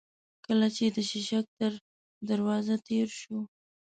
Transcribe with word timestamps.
کله 0.45 0.67
چې 0.75 0.85
د 0.95 0.97
شېشک 1.09 1.45
تر 1.59 1.73
دروازه 2.29 2.75
تېر 2.87 3.07
شوو. 3.19 3.41